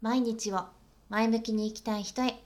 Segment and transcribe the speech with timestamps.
[0.00, 0.60] 毎日を
[1.08, 2.40] 前向きに生きたい人へ。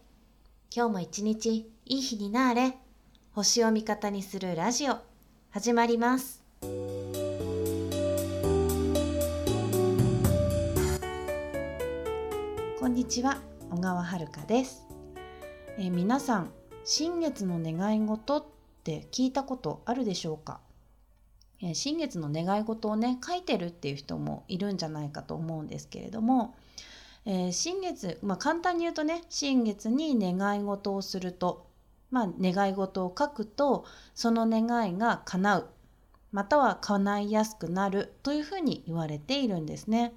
[0.74, 2.78] 今日も一日いい日になれ。
[3.32, 4.96] 星を味方にするラジオ。
[5.50, 6.42] 始まります。
[6.62, 6.66] こ
[12.86, 13.42] んにちは。
[13.70, 14.86] 小川遥です、
[15.76, 16.50] え、皆さん
[16.86, 18.44] 新月の願い事っ
[18.82, 20.60] て聞いたことあるでしょうか？
[21.60, 26.54] え新月の願い事をね書いてるっていう人もいるんじゃないかと思うんですけれども、
[27.24, 31.66] えー、新月、まあ、簡単に言うとね新月に願い事をすると、
[32.10, 35.68] まあ、願い事を書くとその願いが叶う
[36.32, 40.14] または叶いやすくなるというふうに言われているんですね。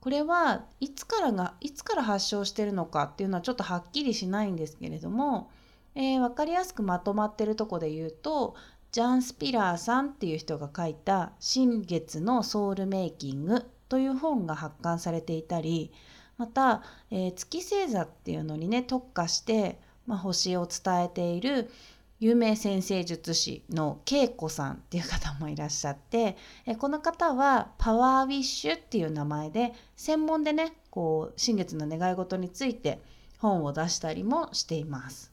[0.00, 5.50] これはいつからがいつから発症してるのかっていうのはちょっとはっきりしないんですけれども、
[5.94, 8.56] えー、分かりやすくまとまってるとこで言うと
[8.90, 15.92] ジャン・スピラーさんっていう人が書いた「新月のソウルメイキング」という本が発刊されていたり
[16.38, 21.70] また、えー、月星座っていうのにね特化して、まあ、星を伝えている
[22.18, 32.98] 有名先生術師の恵子さんっていう方もいらっしゃってえこの方はパワーウィッシュっていう名前で専門でねこう新月の願い事について
[33.40, 35.32] 本を出したりもしています。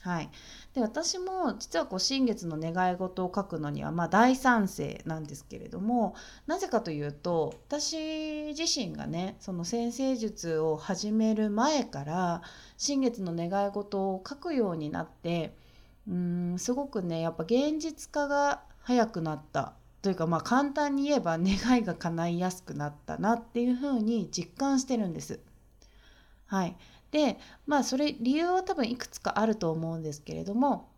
[0.00, 0.30] はい、
[0.74, 6.16] で私も実はこう新月の願い事を書くのにはま大賛成なんですけれども
[6.48, 12.42] なぜかというと私自身がねその先生術を始める前から
[12.76, 15.54] 新月の願い事を書くようになって
[16.08, 25.40] うんすごくねやっぱ現実化が早くなったというかまあ簡単に言えば願いが叶いやすくなったなっていうふうに実感してるんです。
[26.46, 26.76] はい、
[27.14, 30.90] でまあそれ理由は多分いくつかあると思うんですけれども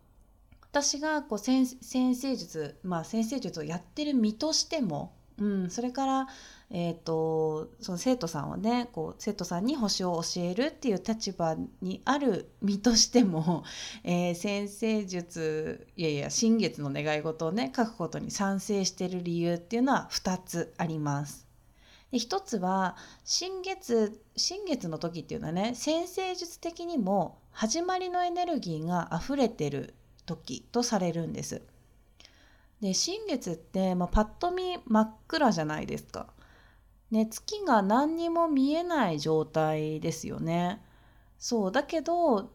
[0.71, 6.27] 私がこう先生術まあ先生術をやってる身としても、うん、それから、
[6.71, 13.63] えーと、その生徒さんをねこう生徒さんに星を教えるっていう立場にある身としても、
[14.03, 21.46] えー、先生術いやいや新月の願い事をね書くことに賛成してる理由っていうのは2つあります。
[22.11, 22.95] で一つは
[23.25, 29.93] 新月新月の時っていうのはね先生術的にも始まりのエネルギーが溢れてる
[30.25, 31.61] 時とされるんです。
[32.81, 36.27] で新月って、まあ、パッと見真っ暗じゃないですか。
[37.09, 40.81] ね、月が何にも見えない状態ですよね。
[41.39, 42.51] そうだけど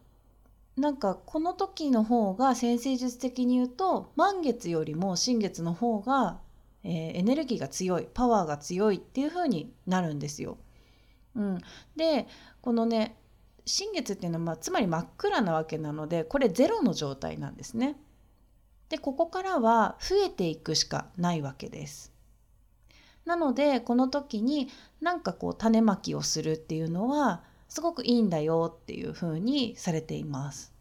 [0.76, 6.40] なんかこの時の方が先生術的に言うと満月よりも新月の方が
[6.84, 10.58] えー、エネルギーが強いパワーが強いっていう風になるんですよ。
[11.34, 11.58] うん、
[11.96, 12.26] で
[12.60, 13.16] このね
[13.64, 17.96] 新月っていうのは、まあ、つまり真っ暗なわけなのでこれゼロの状態なんですね。
[18.88, 22.12] でここからは増えていくしかないわけです。
[23.24, 24.68] なのでこの時に
[25.00, 30.71] なんかこう種まきをするっていうのはすごくいいんだよっていうふうにされています。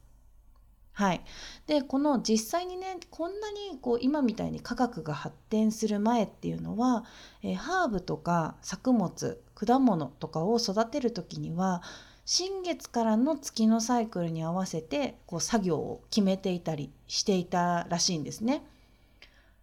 [0.94, 1.22] はい、
[1.68, 7.06] でこの実際にねこんなにこう今みたいに科学が発展する前っていうのは、
[7.44, 11.81] えー、ハーブとか作物果物とかを育てる時には
[12.25, 18.63] 新月からの月のサイクルに合わせてこう作業を決めていたりしていたらしいんですね。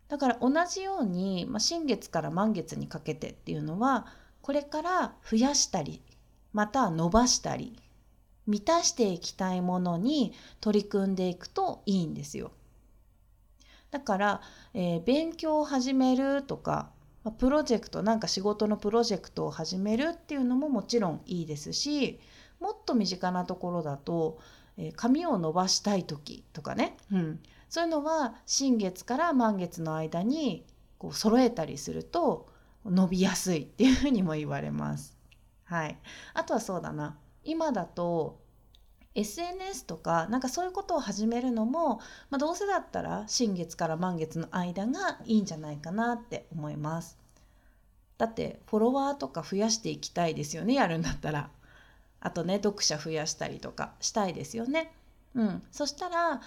[0.09, 4.07] だから同じように、まあ、新月から満月にかけてっていうのは
[4.41, 6.03] これから増やしたり
[6.55, 7.79] また伸ばしたり
[8.49, 12.51] 満たしていきたいものに取り組んでいくといいんですよ。
[13.91, 14.41] だから、
[14.75, 16.91] えー、勉強を始めるとか
[17.39, 22.19] プロジェクトなんか仕事のプロジェクトを始めるっていうのももちろんいいですし
[22.61, 24.39] もっと身近なところだと、
[24.77, 30.65] えー、髪を伸ばしたい時とかね、うん、そういうのは新月から満月の間に
[30.99, 32.49] こう揃えたりすると
[32.85, 35.17] 伸びやすいっていうふうにも言われます。
[35.65, 35.99] はい、
[36.33, 38.39] あとはそうだな今だと
[39.15, 41.97] SNS とかなんかそういうことを始めるのも、
[42.29, 47.19] まあ、どうせだったら新月から満月の間がいいんじゃないかなって思います。
[48.19, 51.51] だってフォロワーとか増やしていきたいですよねやるんだったら。
[52.21, 54.93] あとね読者増やしたりとかしたいですよね。
[55.35, 56.43] うん、そしたら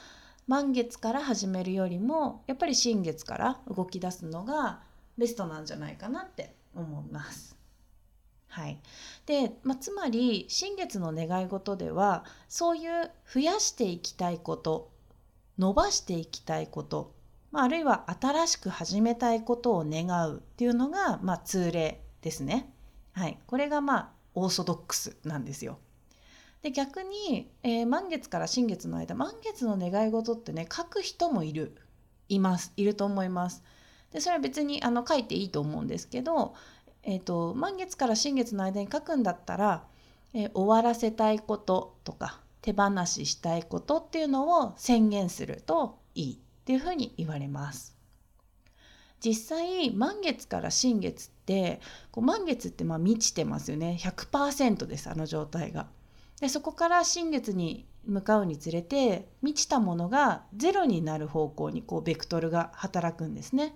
[0.45, 4.81] 満月から始めるよりもやっぱり新月から動き出すのが
[5.17, 7.60] ベストなんじゃないかなって思います。
[8.51, 8.77] はい
[9.27, 14.91] でまあ、つまり新月の願い事ではそういう増やしていきたいこと
[15.57, 17.13] 伸ばしていきたいこと、
[17.51, 22.69] まあ、あるいは新しく始めたいことを願うっていうのが、まあ、通例ですね。
[23.13, 25.79] はい、これがまあオーソドックスなんですよ。
[26.61, 31.75] で逆に、えー、満月から新月の間満月の願い事ってね書く人もいる
[32.27, 33.63] いますいると思います。
[34.11, 36.53] でそれは別にあの書いていいと思うんですけど
[37.03, 39.83] えーと、満月から新月の間に書くんだったら、
[40.33, 47.95] えー、終わらせたいこととか手放ししたいことっていうのを宣言するといいっていうふうに言われます。
[49.23, 51.79] 実際満月から新月って
[52.11, 55.87] こう満月ってまあ満ちてますよね100%ですあの状態が。
[56.39, 63.75] でそこから新月に向かうにつれて満ちたものがゼロになる方向にこうベクトルが働くんですね。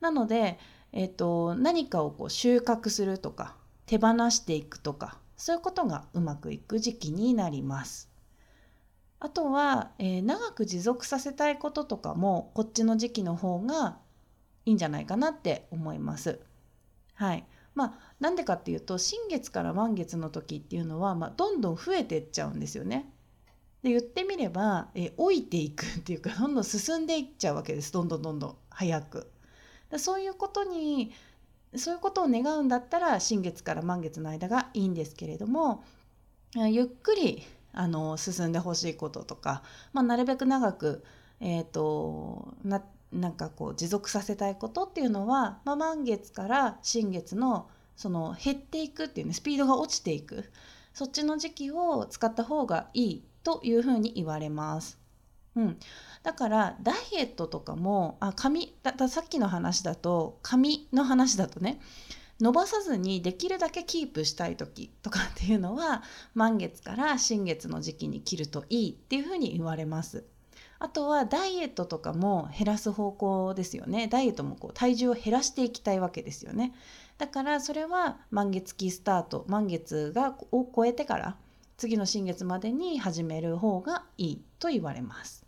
[0.00, 0.58] なので、
[0.92, 3.56] えーと、何かをこう収穫するとか
[3.86, 8.10] 手放していくとかそういうことがうまくいく時期になります。
[9.20, 13.98] あとは、えー、長く持続させたいこととかもこっちの時期の方が
[14.64, 16.40] いいんじゃないかなって思います。
[17.14, 17.44] はい。
[17.74, 23.12] まあなんでかっていうと新月から満月の時っていうのは、まあ、どんどん増えてっちゃうんですよね。
[23.82, 29.30] で言ってみれば、え老いていくっていうかどんどん進んでいっちゃうわけですどんどんどんどん早く。
[29.96, 31.12] そういうことに
[31.76, 35.84] そういうことを願うんだったら新月から満月の間がいいんですけれども
[36.54, 37.42] ゆっくり
[37.72, 39.62] あの進んでほしいこととか、
[39.92, 41.04] まあ、なるべく長く、
[41.40, 42.82] えーと、な
[43.12, 50.50] なんかこう持続させたいことっていうのは、まあ、満月から新月のその減っていくっていうねスピードが落ちていく
[50.92, 54.98] そっちの時期を使った方がいいというふうに言われます。
[55.58, 55.76] うん、
[56.22, 61.80] だからダイエットとかもあ髪だださっきの話だと髪の話だとね
[62.40, 70.24] 伸ばさずにできるだけキープしたい時とかっていうのは満月から新月の時期に切るといいっていうふうに言われます。
[70.78, 74.06] あとはダイエットとかも減らす方向ですよね。
[74.06, 76.72] ダイエットもこう体重を減らしていきたいわけですよね。
[77.18, 81.36] だからそれは満月期スタート満月がを超えてから
[81.76, 85.47] 次の新月までに始める方がいいと言われます。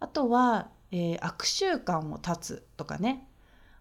[0.00, 3.28] あとは、えー、悪習慣を断つとかね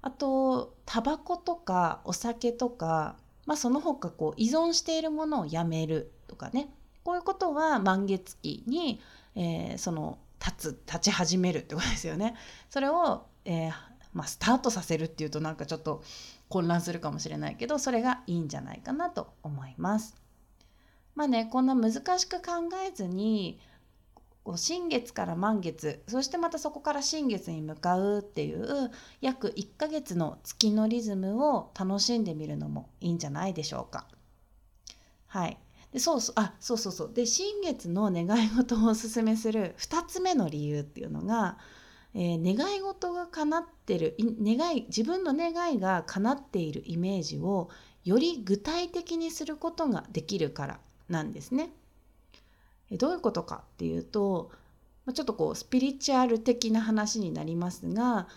[0.01, 6.69] あとタバコとかお酒とか、まあ、その他こう依存しているものをやめるとかね
[7.03, 9.01] こういうことは満月期に、
[9.35, 12.35] えー、その立つ立ち始めるってことですよね。
[12.69, 13.73] それを、えー、
[14.13, 16.03] まあ、スタートさせるっていうとなんかちょっと
[16.49, 20.15] 混乱するかもしれないけどそれがいいんじゃないかなと思います。
[21.15, 23.59] まあねこんな難しく考えずに
[24.55, 34.07] 新月から満月そしてまたそこから新月に向かうっていう約1ヶ月の月のリズムを楽しんでみるのもいいんじゃないでしょうか。
[35.27, 35.57] はい
[35.91, 41.57] でそうそうあそうそうそうで新月の願い事をおすすめする2つ目の理由っていうのが、
[42.13, 47.69] えー、願い事が叶ってる願い自分の願いが叶っているイメージを
[48.03, 50.79] より具体的にすることができるから
[51.09, 51.71] なんですね。
[52.91, 54.51] どういうことかっていうと
[55.13, 58.27] ちょっとこうスピリチュアル的な話になりますが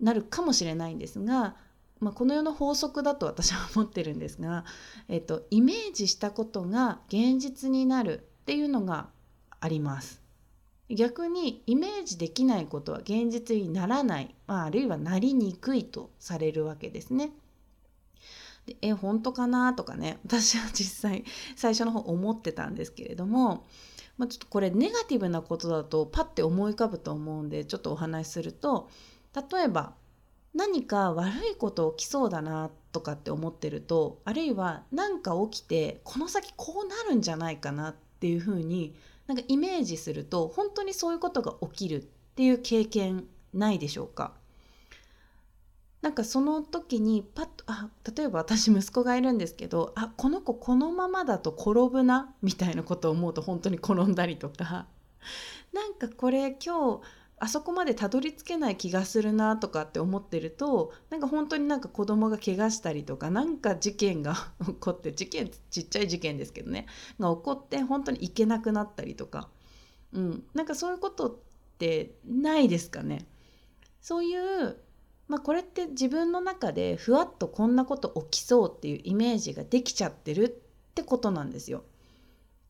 [0.00, 1.56] なるかもしれないんですが、
[2.00, 4.64] まあ、この世の法則だと私は思ってるんですが、
[5.08, 9.08] えっと、イメージしたことが現実になるっていうのが
[9.60, 10.22] あります。
[10.88, 17.32] 逆にイメージできないことは現実にならない、まあ、あるいはなりにくいとされるわけですね。
[18.66, 21.24] でえ本当かなとかね私は実際
[21.56, 23.66] 最初の方思ってたんですけれども、
[24.18, 28.88] まあ、ちょっとこれネガティブなことだとパッて思い浮かぶと思うんでちょっとお話しすると
[29.34, 29.94] 例えば
[30.54, 38.94] 何か悪いこと起きそうだなとかって思ってるとあるいは何か起きてこの先こうなるんじゃないかなっていうふうに
[39.26, 42.06] なんかイメージすると本当にそういうことが起きるっ
[42.36, 44.32] ていう経験ないでしょうか？
[46.02, 54.86] なんかその時にパッとあ例えば私息子がいるんですけどあこの子このままだと転ぶなみたいなことを思うと本当に転んだりとか。
[55.72, 57.00] なんかこれ今日
[57.38, 64.34] あそこまでたどり着けない気がするなとかって思ってるとなんか本当になんか子供が怪我したりとかなんか事件が
[64.64, 66.86] 起こって事件ちっちゃい事件ですけどね
[67.18, 69.50] が起こって本当に行けなくなったりとか、
[70.12, 71.36] うん、なんかそういうことっ
[71.78, 73.26] てないですかね。
[74.00, 74.78] そういう
[75.28, 81.82] まあ、これって自分の中でふわっとこんなこと起きそうっていうイメージができちゃってるってことなんですよ。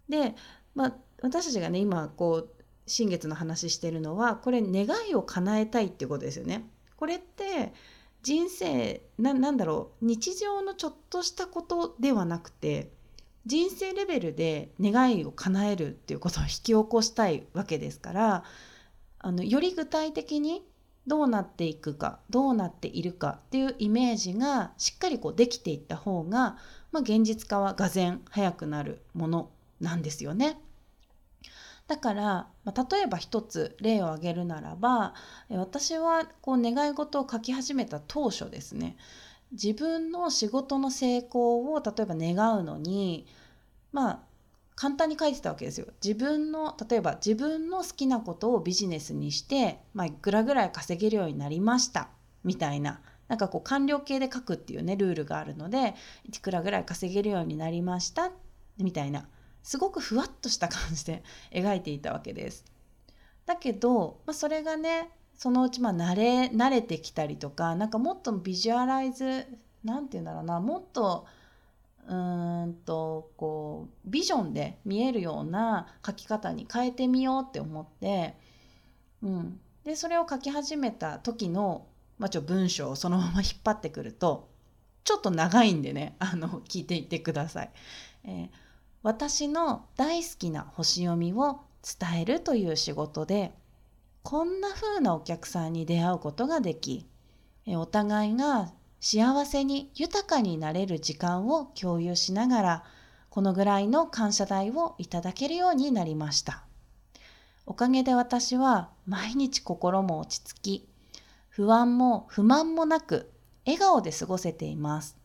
[0.08, 0.34] で、
[0.74, 2.50] まあ、私たちがね今こう
[2.86, 6.68] 新月の話してるのはこれ願いを叶えたいっていうことですよね。
[6.96, 7.74] これって
[8.22, 12.90] 人生ななんだろう日常のちょっとしたことではなくて
[13.44, 18.44] 人生レベルで願いを叶えるっていうことを引き起こしたいわけですから
[19.18, 20.64] あのより具体的に
[21.06, 26.56] どうなっていくかどうなっているかっていうイメージがしっかりこうできていった方が、
[26.92, 30.58] まあ、現実化はがぜ早くなるものなんですよね。
[31.86, 35.14] だから、まあ、例えば一つ例を挙げるならば
[35.48, 38.96] 私はこう願い事を書き始めた当初ですね
[39.52, 43.26] 自分の仕事の成功を例えば願うのに
[43.92, 44.20] まあ
[44.76, 45.86] 簡単に書いてたわけですよ。
[46.04, 52.10] 自分の例えば自分の好きなことをビジネスにして、まあ、いくらぐらい稼げるようになりました
[52.44, 58.30] みたいななんかこう完了形で書くっていうねルールがあるのでいくらぐらい稼げるようになりました
[58.76, 59.26] みたいな
[59.62, 62.64] すごくふわっとした感じで 描いていたわけです。
[63.46, 69.46] だけど、まあ、それがねそのうちまあ慣れ慣れてきたりとかなんかもっとビジュアライズ
[69.84, 71.26] なんて言うんだろうなもっと
[72.08, 78.36] うーんとこうビジョンで見えるような書き方に変えてみようって思って、
[79.22, 81.86] うん、でそれを書き始めた時の、
[82.18, 84.48] まあ、ちょ文章をそのまま引っ張ってくると
[85.04, 87.70] ちょっと長いんでね あの聞いていってください。
[88.24, 88.50] えー、
[89.02, 93.54] 私の大好きな星読みを伝えるという仕事で
[94.24, 97.06] こんな風なお客さんに出会うことができ
[97.68, 98.72] お互いが
[99.08, 102.84] 幸せに豊かになれる時間を共有しながら
[103.30, 106.64] このぐらいの感謝代をいただけるようになりました。
[107.66, 110.88] おかげで私は毎日心も落ち着き
[111.50, 113.30] 不安も不満もなく
[113.64, 115.16] 笑顔で過ごせています。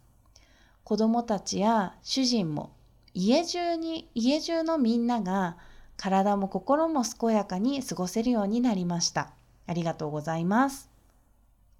[0.83, 2.75] 子供たちや主人も
[3.15, 5.57] 家中に家中のみんなが
[5.97, 9.33] 体も心も健やかに過ごせるようになりました。
[9.65, 10.90] ありがとうございます。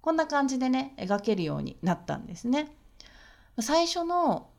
[0.02, 2.76] こんな感じでね描けるようになったんですね。
[3.60, 4.50] 最初の、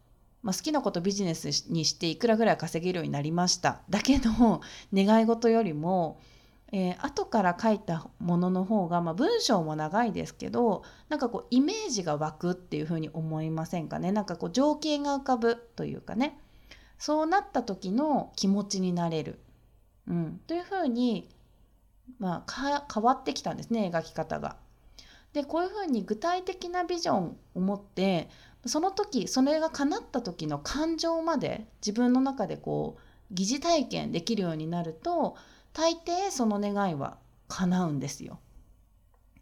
[0.41, 3.81] まあ、好きなことビジネスにしていくらぐらい稼げるようになりました。
[3.89, 4.61] だけど
[4.93, 6.19] 願い事よりも、
[6.71, 14.11] えー、後から書いたものの方が、まあ、文章も長いですけどなんかこうイメージが湧くっていうふうに思いませんかね。
[14.11, 16.39] なんかこう情景が浮かぶというかね。
[16.97, 19.39] そうなった時の気持ちになれる、
[20.07, 21.27] うん、というふうに、
[22.17, 24.55] まあ、変わってきたんですね描き方が。
[25.33, 28.29] でこういうふうに具体的なビジョンを持って
[28.65, 35.35] その時それが叶った時の感情まで自分の中でこう疑似体験できるようになると
[35.73, 38.39] 大抵その願いは叶うんですよ。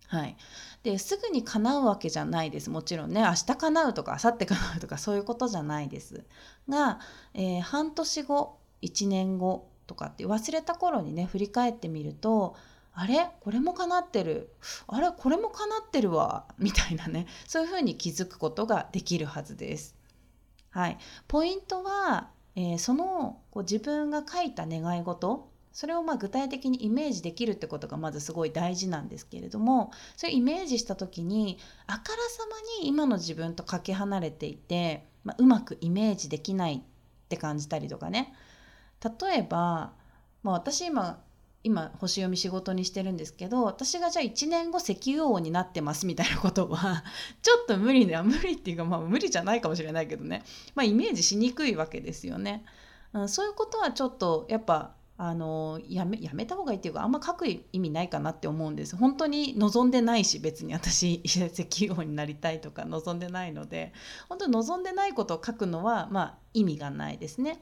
[0.07, 0.35] はい、
[0.83, 2.69] ですぐに叶うわけじゃないです。
[2.69, 6.25] もちろんね明日叶うとか明後日叶うとかそういうことじゃないです。
[6.67, 6.99] が、
[7.33, 12.55] えー、半年後1年後とかって忘れた頃にね振り返ってみると
[12.93, 13.29] あれ？
[13.39, 14.53] これも叶ってる。
[14.87, 15.11] あれ？
[15.11, 16.45] これも叶ってるわ。
[16.57, 17.25] みたいなね。
[17.47, 19.95] そういうふうに気づくことができるはずです。
[20.71, 25.49] はい、ポイントは、えー、そのこう自分が書いた願い事。
[25.73, 29.91] それをまあ具体的にイメージできるってことがまずすごい大事なんですけれども。
[30.17, 38.33] それイメージした時にあからさまに今の自分とかけ離れていて、まあ、うまくイメージできないって感じたりとかね。
[39.01, 39.93] 例えば、
[40.43, 41.23] まあ、私今
[41.63, 47.03] 今星読み仕事にしてるんですけど私がじゃあ1年後石油王になってますみたいなことは
[47.41, 52.63] ちょっと無理だ無理っていうかまあ無理じゃないかもしれないけどね、まあ、イメージしにくいわけですよね。
[53.13, 61.45] うん、そういうことはちょっとやっぱあのやめやめた方がいいっていうかあんま書く意味ないかなって思うんです本当に望んでないし別に私 石
[61.85, 63.93] 油王になりたいとか望んでないので
[64.29, 67.61] 本当に望んでないことを書くのはまあ意味がないですね。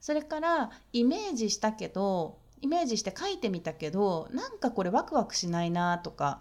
[0.00, 6.40] それからイメージしたけどイメージして書いてみたけどなんかこれワクワクしないなとか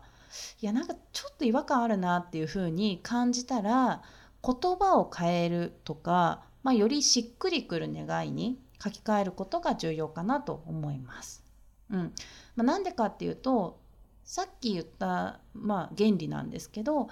[0.62, 4.02] いやなんかちょっと違和感あるなっていう風に感じたら
[4.44, 11.44] 言葉を変えるとか、まあ、よりしっくりくる願いに書き換えることが重要かなと思います。
[11.90, 12.14] うん
[12.56, 13.80] まあ、なんでかっていうと
[14.24, 17.10] さっき言った、まあ、原理なんですけど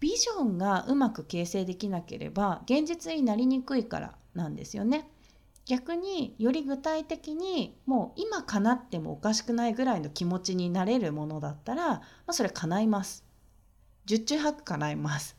[0.00, 5.08] ビジョンがうまく形成できなければ現実になりにくいからなんですよね。
[5.66, 13.24] 逆により具体的にもう今叶ってもおかしくないぐらいの気持ちになれるものだったら、まあ、それ叶います。
[14.04, 15.36] 十中八九叶います。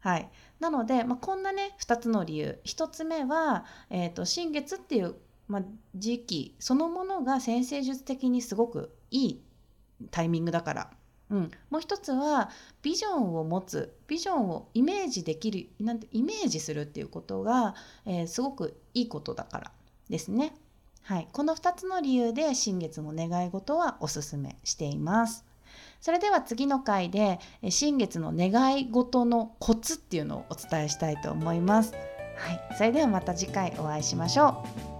[0.00, 0.30] はい、
[0.60, 5.14] なので、まあ、こんなね2つの理由1つ目は、えーと、新月っていう、
[5.48, 5.62] まあ、
[5.94, 9.42] 時期そのものが先生術的にすごくいい
[10.10, 10.90] タイミングだから
[11.30, 12.50] うん、もう一つは
[12.82, 19.72] ビジョンを持つビジョンをイメージできるなんてイメージするっていうことが、えー、すごくいいことだから
[20.08, 20.54] ですね。
[21.02, 25.44] はい、この2つの理由で新月の願い事はおすすめしています。
[26.00, 27.40] それでは次の回で
[27.70, 31.92] 新月の願い事のコツっていうのをお伝えしたいと思います。
[32.36, 34.93] はい、それではまた次回お会いしましょう。